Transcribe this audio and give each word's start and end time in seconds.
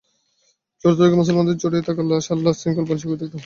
চতুর্দিকে 0.83 1.15
মুসলমানদের 1.15 1.57
ছড়িয়ে 1.57 1.87
থাকা 1.87 2.01
লাশ 2.03 2.25
আর 2.31 2.39
লাশ 2.45 2.55
তিনি 2.59 2.73
কল্পনার 2.77 3.01
চোখে 3.01 3.11
দেখতে 3.13 3.27
থাকেন। 3.27 3.39